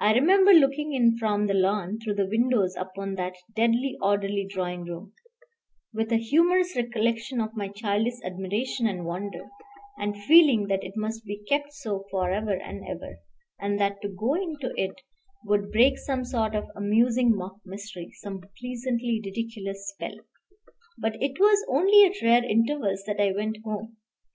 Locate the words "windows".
2.30-2.74